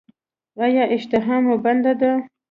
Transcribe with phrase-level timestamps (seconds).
[0.63, 2.11] ایا اشتها مو بنده ده؟